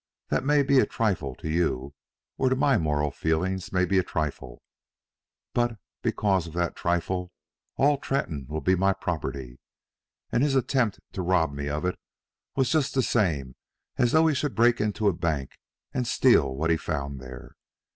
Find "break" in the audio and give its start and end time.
14.55-14.81